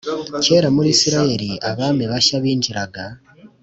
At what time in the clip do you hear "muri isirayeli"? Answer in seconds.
0.75-1.49